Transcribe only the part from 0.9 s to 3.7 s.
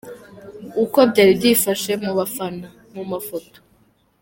byari byifashe mu bafana mu mafoto:.